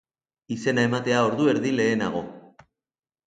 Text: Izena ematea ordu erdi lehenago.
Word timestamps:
Izena 0.53 0.85
ematea 0.87 1.19
ordu 1.27 1.49
erdi 1.53 1.73
lehenago. 1.81 2.25